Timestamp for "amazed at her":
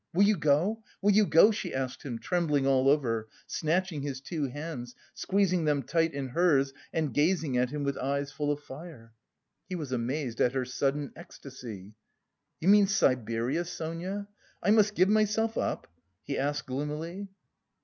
9.91-10.65